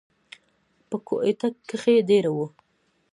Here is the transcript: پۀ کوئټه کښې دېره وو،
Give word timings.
پۀ 0.89 0.97
کوئټه 1.07 1.49
کښې 1.69 1.95
دېره 2.09 2.31
وو، 2.35 2.45